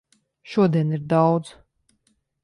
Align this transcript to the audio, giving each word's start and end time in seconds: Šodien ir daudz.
Šodien 0.53 0.93
ir 0.97 1.03
daudz. 1.11 1.51